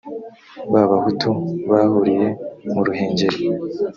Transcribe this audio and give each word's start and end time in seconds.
b 0.71 0.73
abahutu 0.83 1.29
bahuriye 1.69 2.27
mu 2.71 2.81
ruhengeri 2.85 3.39